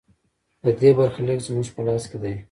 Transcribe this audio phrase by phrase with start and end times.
[0.63, 2.33] د دې برخلیک زموږ په لاس کې دی